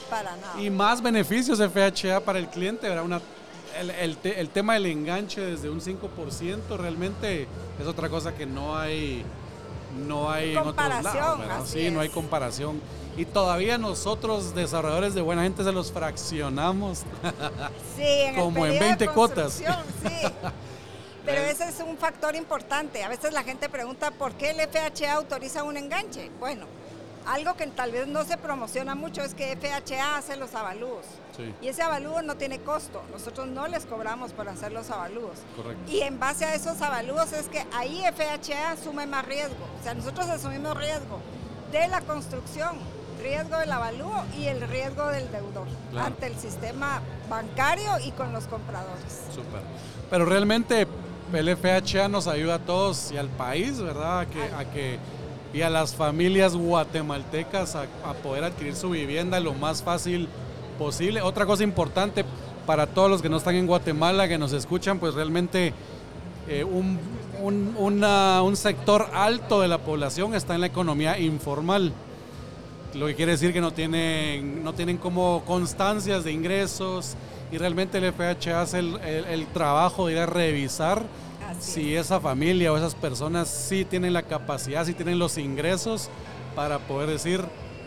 Para 0.10 0.36
nada. 0.38 0.62
Y 0.62 0.70
más 0.70 1.02
beneficios 1.02 1.58
de 1.58 1.68
FHA 1.70 2.22
para 2.22 2.40
el 2.40 2.48
cliente, 2.48 2.88
¿verdad? 2.88 3.04
Una, 3.04 3.22
el, 3.80 3.90
el 3.92 4.18
te- 4.18 4.40
el 4.40 4.50
tema 4.50 4.74
del 4.76 4.86
enganche 4.88 5.42
desde 5.42 5.70
un 5.70 5.82
5% 5.82 6.78
realmente 6.78 7.48
es 7.80 7.88
otra 7.88 8.10
cosa 8.10 8.34
que 8.36 8.46
no 8.46 8.78
hay, 8.78 9.24
no 10.08 10.30
hay 10.32 10.52
en 10.52 10.58
otros 10.58 10.76
Comparación, 10.76 11.48
lados, 11.48 11.64
así 11.64 11.86
Sí, 11.86 11.92
no 11.92 12.00
hay 12.02 12.10
comparación. 12.10 12.82
Y 13.18 13.26
todavía 13.26 13.78
nosotros, 13.78 14.56
desarrolladores 14.56 15.14
de 15.14 15.22
buena 15.22 15.44
gente, 15.44 15.64
se 15.64 15.72
los 15.72 15.92
fraccionamos. 15.92 17.00
Sí, 17.98 18.04
en 18.04 18.36
el 18.36 18.42
Como 18.42 18.66
en 18.66 18.72
periodo 18.74 18.80
de 18.80 18.80
20 18.98 19.08
cuotas. 19.10 19.54
Sí. 19.54 19.66
Pero 21.26 21.42
ese 21.42 21.66
es 21.70 21.80
un 21.86 21.98
factor 21.98 22.36
importante. 22.36 23.04
A 23.04 23.10
veces 23.10 23.32
la 23.32 23.44
gente 23.44 23.70
pregunta 23.70 24.10
por 24.12 24.32
qué 24.34 24.52
el 24.52 24.58
FHA 24.68 25.14
autoriza 25.14 25.64
un 25.64 25.78
enganche. 25.78 26.32
Bueno, 26.40 26.66
algo 27.28 27.56
que 27.56 27.68
tal 27.68 27.92
vez 27.92 28.08
no 28.08 28.24
se 28.24 28.38
promociona 28.38 28.96
mucho 28.96 29.22
es 29.22 29.34
que 29.34 29.56
FHA 29.56 30.18
hace 30.18 30.36
los 30.38 30.54
avalúos. 30.56 31.06
Sí. 31.38 31.54
Y 31.62 31.68
ese 31.70 31.82
avalúo 31.82 32.22
no 32.22 32.36
tiene 32.36 32.60
costo. 32.60 33.02
Nosotros 33.12 33.48
no 33.48 33.68
les 33.68 33.86
cobramos 33.86 34.34
por 34.34 34.50
hacer 34.50 34.72
los 34.72 34.90
avalúos. 34.90 35.38
Correcto. 35.56 35.92
Y 35.92 36.02
en 36.02 36.20
base 36.20 36.46
a 36.46 36.56
esos 36.56 36.82
avalúos 36.82 37.32
es 37.34 37.48
que 37.48 37.66
ahí 37.74 38.02
FHA 38.16 38.72
asume 38.72 39.06
más 39.08 39.26
riesgo. 39.26 39.66
O 39.80 39.84
sea, 39.84 39.94
nosotros 39.94 40.28
asumimos 40.30 40.78
riesgo 40.78 41.20
de 41.72 41.88
la 41.88 42.02
construcción, 42.02 42.78
riesgo 43.22 43.58
del 43.58 43.72
avalúo 43.72 44.24
y 44.38 44.48
el 44.48 44.62
riesgo 44.68 45.08
del 45.08 45.32
deudor 45.32 45.68
Claro. 45.92 46.08
ante 46.08 46.28
el 46.28 46.38
sistema 46.38 47.02
bancario 47.30 48.00
y 48.04 48.12
con 48.12 48.34
los 48.34 48.46
compradores. 48.46 49.22
Súper. 49.34 49.62
Pero 50.10 50.26
realmente 50.26 50.88
el 51.34 51.56
FHA 51.56 52.10
nos 52.10 52.28
ayuda 52.28 52.56
a 52.56 52.60
todos 52.60 53.12
y 53.12 53.18
al 53.18 53.30
país, 53.30 53.80
¿verdad? 53.80 54.20
A 54.22 54.26
que, 54.26 54.44
a 54.44 54.66
que, 54.70 55.00
y 55.54 55.62
a 55.62 55.70
las 55.70 55.94
familias 55.96 56.56
guatemaltecas 56.56 57.76
a, 57.76 57.86
poder 58.24 58.44
adquirir 58.46 58.76
su 58.76 58.90
vivienda 58.92 59.40
lo 59.40 59.54
más 59.54 59.84
fácil 59.84 60.28
posible. 60.80 61.22
Otra 61.22 61.46
cosa 61.46 61.64
importante 61.64 62.24
para 62.66 62.88
todos 62.88 63.10
los 63.10 63.22
que 63.22 63.30
no 63.30 63.38
están 63.38 63.56
en 63.56 63.68
Guatemala, 63.68 64.28
que 64.28 64.38
nos 64.38 64.54
escuchan, 64.54 65.00
pues 65.00 65.14
realmente 65.14 65.74
eh, 66.48 66.64
un, 66.64 66.98
un- 67.42 67.76
un 68.06 68.56
sector 68.56 69.08
alto 69.14 69.62
de 69.62 69.68
la 69.68 69.80
población 69.80 70.36
está 70.36 70.56
en 70.56 70.62
la 70.62 70.68
economía 70.68 71.20
informal. 71.20 71.92
Lo 72.94 73.08
que 73.08 73.16
quiere 73.16 73.34
decir 73.34 73.54
que 73.54 73.62
no 73.62 73.72
tienen, 73.72 74.64
no 74.64 74.74
tienen 74.74 74.98
como 74.98 75.44
constancias 75.46 76.24
de 76.24 76.32
ingresos 76.34 77.16
y 77.52 77.58
realmente 77.58 77.98
el 77.98 78.12
FHA 78.14 78.62
hace 78.62 78.80
el, 78.80 78.96
el- 79.02 79.26
el 79.26 79.48
trabajo 79.48 80.08
de 80.08 80.14
ir 80.14 80.20
a 80.20 80.26
revisar 80.26 81.04
Así 81.52 81.72
si 81.72 81.96
esa 81.96 82.20
familia 82.20 82.72
o 82.72 82.78
esas 82.78 82.96
personas 82.96 83.48
sí 83.48 83.86
tienen 83.86 84.14
la 84.14 84.24
capacidad, 84.24 84.86
si 84.86 84.94
tienen 84.94 85.20
los 85.20 85.38
ingresos 85.38 86.10
para 86.56 86.80
poder 86.80 87.10
decir 87.10 87.42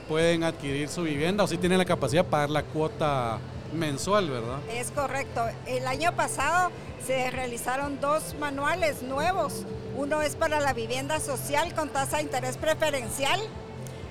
pueden 0.09 0.45
adquirir 0.45 0.89
su 0.89 1.03
vivienda 1.03 1.45
o 1.45 1.47
si 1.47 1.57
tienen 1.57 1.79
la 1.79 1.85
capacidad 1.85 2.25
de 2.25 2.31
pagar 2.31 2.51
la 2.51 2.63
cuota 2.63 3.39
mensual, 3.73 4.31
¿verdad? 4.31 4.59
Es 4.71 4.91
correcto. 4.91 5.47
El 5.67 5.87
año 5.87 6.15
pasado 6.15 6.71
se 7.07 7.31
realizaron 7.31 8.01
dos 8.01 8.35
manuales 8.39 9.03
nuevos. 9.03 9.65
Uno 9.97 10.23
es 10.23 10.37
para 10.37 10.61
la 10.61 10.73
vivienda 10.73 11.21
social 11.21 11.75
con 11.75 11.89
tasa 11.89 12.19
de 12.19 12.25
interés 12.25 12.57
preferencial. 12.57 13.41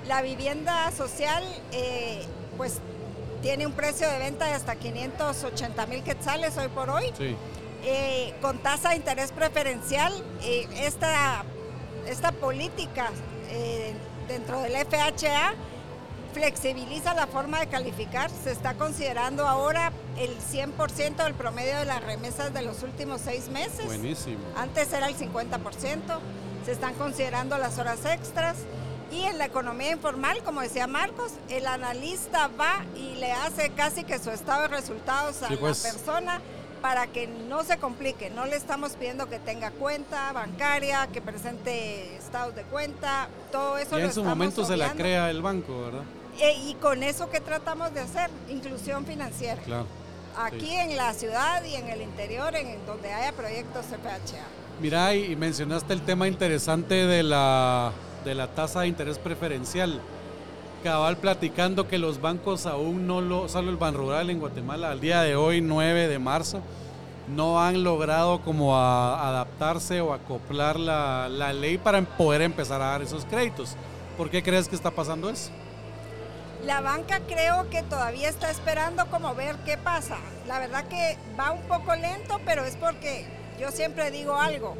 La 0.07 0.21
vivienda 0.21 0.91
social, 0.91 1.43
eh, 1.71 2.25
pues, 2.57 2.79
tiene 3.41 3.65
un 3.65 3.73
precio 3.73 4.09
de 4.09 4.19
venta 4.19 4.45
de 4.45 4.53
hasta 4.53 4.75
580 4.75 5.85
mil 5.87 6.03
quetzales 6.03 6.57
hoy 6.57 6.67
por 6.69 6.89
hoy. 6.89 7.05
Sí, 7.17 7.35
Eh, 7.85 8.33
con 8.41 8.59
tasa 8.59 8.89
de 8.89 8.95
interés 8.95 9.31
preferencial, 9.31 10.13
eh, 10.41 10.67
esta, 10.77 11.43
esta 12.07 12.31
política 12.31 13.09
eh, 13.49 13.93
dentro 14.27 14.61
del 14.61 14.73
FHA 14.73 15.53
flexibiliza 16.33 17.13
la 17.13 17.27
forma 17.27 17.59
de 17.59 17.67
calificar. 17.67 18.29
Se 18.31 18.51
está 18.51 18.73
considerando 18.75 19.47
ahora 19.47 19.91
el 20.17 20.31
100% 20.39 21.23
del 21.23 21.33
promedio 21.33 21.77
de 21.77 21.85
las 21.85 22.01
remesas 22.03 22.53
de 22.53 22.61
los 22.61 22.83
últimos 22.83 23.21
seis 23.21 23.49
meses. 23.49 23.85
buenísimo. 23.85 24.39
Antes 24.57 24.91
era 24.93 25.07
el 25.07 25.15
50%. 25.17 26.19
Se 26.65 26.71
están 26.71 26.93
considerando 26.95 27.57
las 27.57 27.77
horas 27.77 28.05
extras. 28.05 28.55
Y 29.11 29.23
en 29.25 29.37
la 29.37 29.45
economía 29.45 29.91
informal, 29.91 30.41
como 30.43 30.61
decía 30.61 30.87
Marcos, 30.87 31.33
el 31.49 31.67
analista 31.67 32.47
va 32.59 32.83
y 32.95 33.13
le 33.15 33.31
hace 33.31 33.69
casi 33.71 34.03
que 34.05 34.17
su 34.17 34.31
estado 34.31 34.63
de 34.63 34.67
resultados 34.69 35.43
a 35.43 35.49
Sí, 35.49 35.55
pues. 35.57 35.83
la 35.83 35.91
persona 35.91 36.41
para 36.83 37.07
que 37.07 37.27
no 37.27 37.63
se 37.63 37.77
complique. 37.77 38.29
No 38.29 38.45
le 38.45 38.57
estamos 38.57 38.91
pidiendo 38.97 39.29
que 39.29 39.39
tenga 39.39 39.71
cuenta 39.71 40.33
bancaria, 40.33 41.07
que 41.13 41.21
presente 41.21 42.17
estados 42.17 42.53
de 42.55 42.63
cuenta, 42.63 43.29
todo 43.53 43.77
eso 43.77 43.97
Y 43.97 44.01
lo 44.01 44.07
en 44.07 44.13
su 44.13 44.19
estamos 44.19 44.37
momento 44.37 44.65
se 44.65 44.75
la 44.75 44.91
crea 44.91 45.29
el 45.29 45.41
banco, 45.41 45.83
¿verdad? 45.85 46.01
Eh, 46.41 46.55
y 46.67 46.73
con 46.73 47.01
eso 47.01 47.29
que 47.29 47.39
tratamos 47.39 47.93
de 47.93 48.01
hacer, 48.01 48.29
inclusión 48.49 49.05
financiera. 49.05 49.61
Claro. 49.61 49.85
Aquí 50.37 50.59
Sí. 50.71 50.75
en 50.75 50.97
la 50.97 51.13
ciudad 51.13 51.63
y 51.63 51.75
en 51.75 51.87
el 51.87 52.01
interior, 52.01 52.53
en 52.53 52.85
donde 52.85 53.13
haya 53.13 53.31
proyectos 53.31 53.85
CPHA. 53.85 54.43
Mira, 54.81 55.15
y 55.15 55.31
y 55.31 55.35
mencionaste 55.37 55.93
el 55.93 56.01
tema 56.01 56.27
interesante 56.27 57.07
de 57.07 57.23
la, 57.23 57.93
de 58.25 58.35
la 58.35 58.47
tasa 58.47 58.81
de 58.81 58.87
interés 58.87 59.19
preferencial. 59.19 60.01
Cabal 60.83 61.15
platicando 61.17 61.87
que 61.87 61.97
los 61.97 62.19
bancos 62.19 62.65
aún 62.65 63.07
no 63.07 63.21
lo, 63.21 63.47
solo 63.47 63.71
el 63.71 63.77
Ban 63.77 63.95
Rural 63.95 64.29
en 64.29 64.39
Guatemala, 64.39 64.91
al 64.91 64.99
día 64.99 65.21
de 65.21 65.37
hoy, 65.37 65.61
9 65.61 66.09
de 66.09 66.19
marzo, 66.19 66.59
no 67.33 67.63
han 67.63 67.83
logrado 67.85 68.41
como 68.41 68.77
adaptarse 68.77 70.01
o 70.01 70.13
acoplar 70.13 70.77
la, 70.77 71.29
la 71.29 71.53
ley 71.53 71.77
para 71.77 72.01
poder 72.01 72.41
empezar 72.41 72.81
a 72.81 72.87
dar 72.87 73.01
esos 73.01 73.23
créditos. 73.23 73.77
¿Por 74.17 74.29
qué 74.29 74.43
crees 74.43 74.67
que 74.67 74.75
está 74.75 74.91
pasando 74.91 75.29
eso? 75.29 75.51
La 76.65 76.81
banca 76.81 77.21
creo 77.27 77.69
que 77.69 77.81
todavía 77.83 78.27
está 78.27 78.51
esperando 78.51 79.05
como 79.07 79.33
ver 79.35 79.55
qué 79.65 79.77
pasa. 79.77 80.17
La 80.47 80.59
verdad 80.59 80.85
que 80.89 81.17
va 81.39 81.51
un 81.51 81.61
poco 81.61 81.95
lento, 81.95 82.41
pero 82.45 82.65
es 82.65 82.75
porque 82.75 83.25
yo 83.57 83.71
siempre 83.71 84.11
digo 84.11 84.35
algo. 84.37 84.75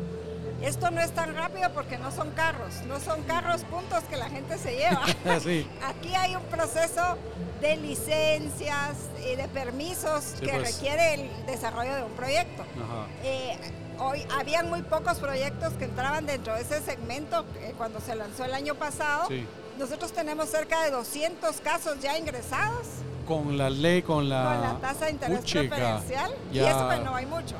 Esto 0.63 0.89
no 0.91 1.01
es 1.01 1.11
tan 1.11 1.35
rápido 1.35 1.69
porque 1.73 1.97
no 1.97 2.09
son 2.11 2.31
carros, 2.31 2.73
no 2.87 2.99
son 2.99 3.21
carros 3.23 3.61
puntos 3.65 4.03
que 4.05 4.15
la 4.15 4.29
gente 4.29 4.57
se 4.57 4.77
lleva. 4.77 5.01
sí, 5.43 5.67
Aquí 5.85 6.15
hay 6.15 6.35
un 6.35 6.43
proceso 6.43 7.17
de 7.61 7.75
licencias 7.77 8.95
y 9.29 9.35
de 9.35 9.47
permisos 9.49 10.23
Sí, 10.39 10.45
que 10.45 10.51
pues. 10.53 10.73
requiere 10.75 11.13
el 11.15 11.45
desarrollo 11.45 11.93
de 11.95 12.03
un 12.03 12.11
proyecto. 12.13 12.63
ajá, 12.63 13.07
Eh, 13.23 13.57
hoy 13.99 14.25
habían 14.39 14.69
muy 14.69 14.81
pocos 14.83 15.19
proyectos 15.19 15.73
que 15.73 15.85
entraban 15.85 16.25
dentro 16.25 16.55
de 16.55 16.61
ese 16.61 16.81
segmento 16.81 17.45
eh, 17.59 17.73
cuando 17.77 17.99
se 17.99 18.15
lanzó 18.15 18.45
el 18.45 18.53
año 18.53 18.75
pasado. 18.75 19.27
sí. 19.27 19.45
Nosotros 19.77 20.11
tenemos 20.13 20.49
cerca 20.49 20.83
de 20.83 20.91
200 20.91 21.59
casos 21.61 21.99
ya 21.99 22.15
ingresados 22.15 22.85
Con 23.27 23.57
la 23.57 23.71
ley, 23.71 24.03
con 24.03 24.29
la... 24.29 24.43
con 24.43 24.61
la 24.61 24.77
tasa 24.79 25.05
de 25.05 25.11
interés 25.11 25.39
Puchica, 25.39 25.61
preferencial 25.75 26.31
y 26.51 26.57
ya- 26.57 26.69
eso 26.69 26.85
pues 26.85 26.99
no 27.03 27.15
hay 27.15 27.25
mucho. 27.25 27.55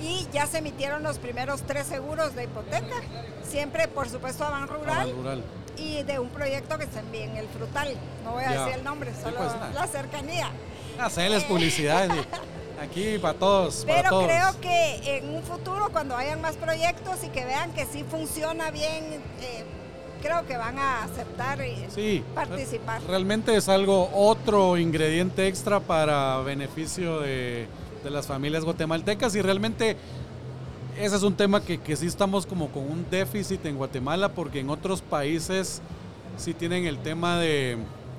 Y 0.00 0.26
ya 0.32 0.46
se 0.46 0.58
emitieron 0.58 1.02
los 1.02 1.18
primeros 1.18 1.62
tres 1.62 1.86
seguros 1.86 2.34
de 2.34 2.44
hipoteca, 2.44 2.96
siempre 3.48 3.88
por 3.88 4.08
supuesto 4.08 4.44
a 4.44 4.50
Ban 4.50 4.66
Ban 4.66 4.68
Rural 4.80 5.12
Rural. 5.12 5.42
y 5.76 6.02
de 6.04 6.18
un 6.18 6.28
proyecto 6.30 6.78
que 6.78 6.86
se 6.86 7.00
envía 7.00 7.24
en 7.24 7.36
el 7.36 7.48
Frutal. 7.48 7.94
No 8.24 8.32
voy 8.32 8.44
a 8.44 8.52
Ya. 8.52 8.60
decir 8.60 8.74
el 8.78 8.84
nombre, 8.84 9.12
Sí, 9.14 9.22
solo 9.22 9.36
pues, 9.38 9.50
la 9.74 9.86
cercanía. 9.86 10.50
Hacerles 11.00 11.44
publicidad. 11.44 12.08
y 12.14 12.18
Aquí 12.80 13.18
para 13.18 13.36
todos, 13.36 13.84
para 13.84 13.96
Pero 13.96 14.10
todos. 14.10 14.24
creo 14.26 14.60
que 14.60 15.18
en 15.18 15.34
un 15.34 15.42
futuro, 15.42 15.88
cuando 15.90 16.16
hayan 16.16 16.40
más 16.40 16.54
proyectos 16.56 17.24
y 17.24 17.28
que 17.28 17.44
vean 17.44 17.72
que 17.72 17.86
sí 17.86 18.04
funciona 18.08 18.70
bien, 18.70 19.04
eh, 19.40 19.64
creo 20.22 20.46
que 20.46 20.56
van 20.56 20.78
a 20.78 21.02
aceptar 21.02 21.60
y 21.66 21.86
Sí, 21.92 22.22
participar. 22.36 23.02
Realmente 23.02 23.56
es 23.56 23.68
algo, 23.68 24.08
otro 24.14 24.76
ingrediente 24.76 25.48
extra 25.48 25.80
para 25.80 26.38
beneficio 26.42 27.18
de, 27.18 27.66
de 28.08 28.14
las 28.14 28.26
familias 28.26 28.64
guatemaltecas 28.64 29.34
y 29.34 29.42
realmente 29.42 29.96
ese 30.98 31.14
es 31.16 31.22
un 31.22 31.34
tema 31.34 31.62
que, 31.62 31.78
que 31.78 31.94
sí 31.94 32.06
estamos 32.06 32.46
como 32.46 32.68
con 32.68 32.82
un 32.90 33.06
déficit 33.10 33.64
en 33.66 33.76
Guatemala 33.76 34.30
porque 34.30 34.60
en 34.60 34.70
otros 34.70 35.02
países 35.02 35.82
sí 36.38 36.54
tienen 36.54 36.86
el 36.86 36.98
tema 36.98 37.38
de, 37.38 37.76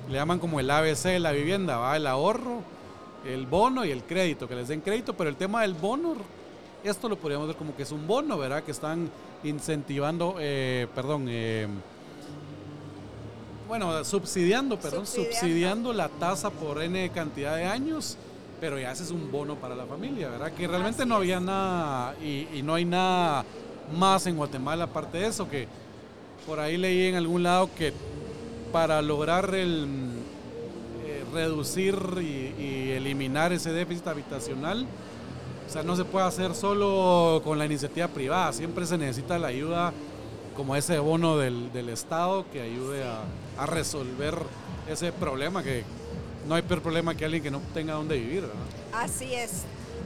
le 0.08 0.14
llaman 0.14 0.38
como 0.38 0.60
el 0.60 0.70
ABC 0.70 1.04
de 1.04 1.20
la 1.20 1.32
vivienda, 1.32 1.76
¿va? 1.78 1.96
el 1.96 2.06
ahorro, 2.06 2.62
el 3.26 3.46
bono 3.46 3.84
y 3.84 3.90
el 3.90 4.04
crédito, 4.04 4.46
que 4.48 4.54
les 4.54 4.68
den 4.68 4.80
crédito, 4.80 5.14
pero 5.14 5.28
el 5.28 5.36
tema 5.36 5.62
del 5.62 5.74
bono, 5.74 6.14
esto 6.84 7.08
lo 7.08 7.16
podríamos 7.16 7.48
ver 7.48 7.56
como 7.56 7.74
que 7.74 7.82
es 7.82 7.90
un 7.90 8.06
bono, 8.06 8.38
¿verdad? 8.38 8.62
Que 8.62 8.70
están 8.70 9.10
incentivando, 9.42 10.36
eh, 10.38 10.86
perdón, 10.94 11.26
eh, 11.28 11.66
bueno, 13.68 14.04
subsidiando, 14.04 14.78
perdón, 14.78 15.06
Subsidiando. 15.06 15.38
subsidiando. 15.38 15.92
la 15.92 16.08
tasa 16.08 16.50
por 16.50 16.82
N 16.82 17.08
cantidad 17.10 17.56
de 17.56 17.66
años, 17.66 18.16
pero 18.60 18.78
ya 18.78 18.92
ese 18.92 19.04
es 19.04 19.10
un 19.10 19.30
bono 19.32 19.56
para 19.56 19.74
la 19.74 19.86
familia, 19.86 20.28
¿verdad? 20.28 20.52
Que 20.52 20.68
realmente 20.68 21.06
no 21.06 21.16
había 21.16 21.40
nada 21.40 22.14
y, 22.22 22.46
y 22.52 22.62
no 22.62 22.74
hay 22.74 22.84
nada 22.84 23.44
más 23.96 24.26
en 24.26 24.36
Guatemala 24.36 24.84
aparte 24.84 25.18
de 25.18 25.26
eso, 25.26 25.48
que 25.48 25.66
por 26.46 26.60
ahí 26.60 26.76
leí 26.76 27.06
en 27.06 27.16
algún 27.16 27.42
lado 27.42 27.70
que 27.76 27.92
para 28.72 29.02
lograr 29.02 29.54
el 29.54 30.10
eh, 31.04 31.24
reducir 31.32 31.96
y, 32.20 32.62
y 32.62 32.90
eliminar 32.92 33.52
ese 33.52 33.72
déficit 33.72 34.06
habitacional, 34.06 34.86
o 35.66 35.72
sea, 35.72 35.82
no 35.82 35.96
se 35.96 36.04
puede 36.04 36.26
hacer 36.26 36.54
solo 36.54 37.40
con 37.44 37.58
la 37.58 37.66
iniciativa 37.66 38.08
privada, 38.08 38.52
siempre 38.52 38.86
se 38.86 38.98
necesita 38.98 39.38
la 39.38 39.48
ayuda 39.48 39.92
como 40.56 40.76
ese 40.76 40.98
bono 40.98 41.38
del, 41.38 41.72
del 41.72 41.88
Estado 41.88 42.44
que 42.52 42.60
ayude 42.60 43.04
a, 43.04 43.22
a 43.62 43.66
resolver 43.66 44.34
ese 44.88 45.12
problema, 45.12 45.62
que 45.62 45.84
no 46.46 46.54
hay 46.54 46.62
peor 46.62 46.82
problema 46.82 47.14
que 47.14 47.24
alguien 47.24 47.42
que 47.42 47.50
no 47.50 47.60
tenga 47.74 47.94
dónde 47.94 48.16
vivir, 48.18 48.42
¿verdad? 48.42 48.56
Así 48.92 49.34
es. 49.34 49.50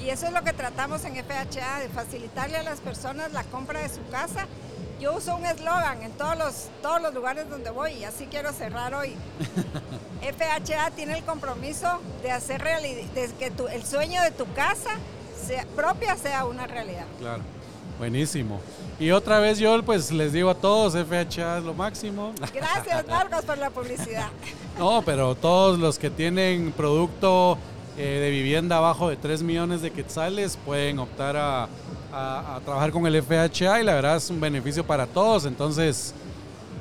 Y 0.01 0.11
eso 0.11 0.27
es 0.27 0.33
lo 0.33 0.43
que 0.43 0.53
tratamos 0.53 1.05
en 1.05 1.15
FHA, 1.15 1.79
de 1.81 1.89
facilitarle 1.89 2.57
a 2.59 2.63
las 2.63 2.81
personas 2.81 3.33
la 3.33 3.45
compra 3.45 3.81
de 3.81 3.89
su 3.89 4.05
casa. 4.11 4.47
Yo 5.01 5.15
uso 5.15 5.35
un 5.37 5.45
eslogan 5.47 6.03
en 6.03 6.13
todos 6.13 6.37
los, 6.39 6.55
todos 6.83 7.01
los 7.03 7.15
lugares 7.15 7.49
donde 7.49 7.71
voy 7.71 7.93
y 7.93 8.05
así 8.05 8.27
quiero 8.31 8.53
cerrar 8.53 8.95
hoy. 8.95 9.15
FHA 10.23 10.91
tiene 10.93 11.19
el 11.19 11.25
compromiso 11.25 12.01
de 12.23 12.31
hacer 12.31 12.61
realidad, 12.63 13.05
de 13.15 13.29
que 13.39 13.51
tu- 13.51 13.69
el 13.69 13.85
sueño 13.85 14.23
de 14.23 14.31
tu 14.31 14.51
casa 14.55 14.91
sea- 15.47 15.67
propia 15.77 16.17
sea 16.17 16.45
una 16.47 16.67
realidad. 16.67 17.05
Claro. 17.19 17.43
Buenísimo. 17.99 18.61
Y 18.99 19.11
otra 19.11 19.39
vez 19.41 19.59
yo 19.59 19.83
pues 19.85 20.11
les 20.13 20.33
digo 20.33 20.51
a 20.51 20.55
todos, 20.55 20.95
FHA 20.95 21.59
es 21.59 21.65
lo 21.65 21.75
máximo. 21.75 22.33
Gracias 22.55 23.07
Marcos 23.07 23.45
por 23.45 23.59
la 23.59 23.71
publicidad. 23.71 24.29
No, 24.79 25.03
pero 25.03 25.37
todos 25.37 25.79
los 25.79 26.01
que 26.01 26.11
tienen 26.11 26.73
producto 26.73 27.57
eh, 27.97 28.19
de 28.21 28.31
vivienda 28.31 28.79
abajo 28.79 29.09
de 29.09 29.15
3 29.15 29.45
millones 29.45 29.83
de 29.83 29.93
quetzales 29.93 30.59
pueden 30.65 30.99
optar 30.99 31.37
a, 31.37 31.69
a, 32.13 32.61
trabajar 32.65 32.91
con 32.91 33.07
el 33.07 33.23
FHA 33.23 33.81
y 33.81 33.85
la 33.85 33.95
verdad 33.95 34.17
es 34.17 34.31
un 34.31 34.41
beneficio 34.41 34.85
para 34.85 35.07
todos. 35.07 35.47
Entonces, 35.47 36.13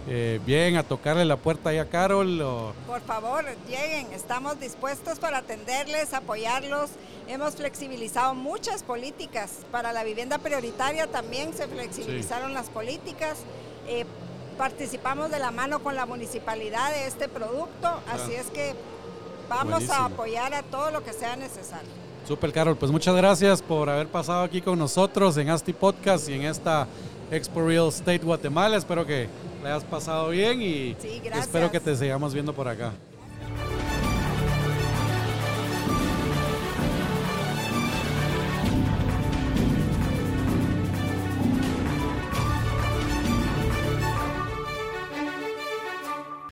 eh, 0.07 0.39
bien, 0.45 0.75
a 0.75 0.83
tocarle 0.83 1.23
la 1.25 1.37
puerta 1.37 1.69
ahí 1.69 1.77
a 1.77 1.89
Carol. 1.89 2.73
Por 2.85 3.01
favor, 3.01 3.45
lleguen, 3.67 4.11
estamos 4.13 4.59
dispuestos 4.59 5.19
para 5.19 5.39
atenderles, 5.39 6.13
apoyarlos. 6.13 6.91
Hemos 7.27 7.55
flexibilizado 7.55 8.35
muchas 8.35 8.83
políticas. 8.83 9.59
Para 9.71 9.93
la 9.93 10.03
vivienda 10.03 10.37
prioritaria 10.39 11.07
también 11.07 11.53
se 11.53 11.67
flexibilizaron 11.67 12.53
las 12.53 12.69
políticas. 12.69 13.37
Eh, 13.87 14.05
participamos 14.57 15.31
de 15.31 15.39
la 15.39 15.51
mano 15.51 15.79
con 15.79 15.95
la 15.95 16.05
municipalidad 16.05 16.91
de 16.91 17.07
este 17.07 17.27
producto, 17.27 17.89
así 18.11 18.33
es 18.33 18.47
que 18.47 18.73
vamos 19.49 19.89
a 19.89 20.05
apoyar 20.05 20.53
a 20.53 20.63
todo 20.63 20.91
lo 20.91 21.03
que 21.03 21.13
sea 21.13 21.35
necesario. 21.35 21.89
Super 22.27 22.53
Carol, 22.53 22.77
pues 22.77 22.91
muchas 22.91 23.15
gracias 23.15 23.61
por 23.61 23.89
haber 23.89 24.07
pasado 24.07 24.43
aquí 24.43 24.61
con 24.61 24.79
nosotros 24.79 25.35
en 25.37 25.49
Asti 25.49 25.73
Podcast 25.73 26.29
y 26.29 26.33
en 26.33 26.43
esta 26.43 26.87
Expo 27.31 27.67
Real 27.67 27.89
Estate 27.89 28.19
Guatemala. 28.19 28.77
Espero 28.77 29.05
que 29.05 29.27
le 29.63 29.69
hayas 29.69 29.83
pasado 29.85 30.29
bien 30.29 30.61
y 30.61 30.95
espero 31.33 31.71
que 31.71 31.79
te 31.79 31.95
sigamos 31.95 32.33
viendo 32.33 32.53
por 32.53 32.67
acá. 32.67 32.91